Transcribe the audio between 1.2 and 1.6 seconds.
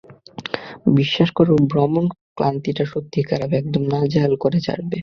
করো,